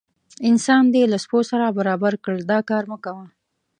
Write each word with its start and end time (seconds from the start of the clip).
انسان 0.49 0.83
دې 0.93 1.03
له 1.11 1.17
سپو 1.23 1.39
سره 1.49 1.75
برابر 1.77 2.13
کړل 2.23 2.41
دا 2.51 2.59
کار 2.69 2.83
مه 2.91 2.97
کوه. 3.05 3.25